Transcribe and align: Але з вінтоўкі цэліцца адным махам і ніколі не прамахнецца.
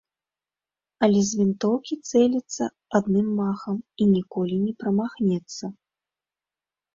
Але 1.07 1.19
з 1.31 1.39
вінтоўкі 1.41 1.93
цэліцца 2.11 2.69
адным 3.01 3.27
махам 3.41 3.77
і 4.05 4.09
ніколі 4.15 4.55
не 4.65 4.73
прамахнецца. 4.81 5.65